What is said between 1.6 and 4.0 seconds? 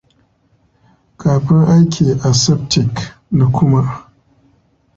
aiki aseptic, dakuma